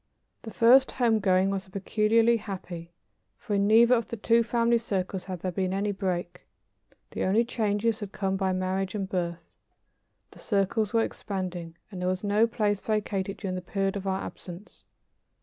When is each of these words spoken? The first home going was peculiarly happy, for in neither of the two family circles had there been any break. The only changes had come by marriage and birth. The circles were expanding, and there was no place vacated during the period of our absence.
The 0.41 0.49
first 0.51 0.93
home 0.93 1.19
going 1.19 1.51
was 1.51 1.67
peculiarly 1.69 2.37
happy, 2.37 2.91
for 3.37 3.53
in 3.53 3.67
neither 3.67 3.93
of 3.93 4.07
the 4.07 4.17
two 4.17 4.41
family 4.41 4.79
circles 4.79 5.25
had 5.25 5.41
there 5.41 5.51
been 5.51 5.75
any 5.75 5.91
break. 5.91 6.47
The 7.11 7.23
only 7.23 7.45
changes 7.45 7.99
had 7.99 8.11
come 8.11 8.35
by 8.35 8.51
marriage 8.51 8.95
and 8.95 9.07
birth. 9.07 9.53
The 10.31 10.39
circles 10.39 10.91
were 10.91 11.03
expanding, 11.03 11.77
and 11.91 12.01
there 12.01 12.09
was 12.09 12.23
no 12.23 12.47
place 12.47 12.81
vacated 12.81 13.37
during 13.37 13.53
the 13.53 13.61
period 13.61 13.95
of 13.95 14.07
our 14.07 14.21
absence. 14.23 14.85